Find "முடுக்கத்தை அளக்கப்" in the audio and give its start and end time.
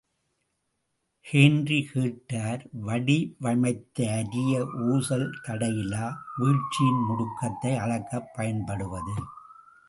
7.09-8.33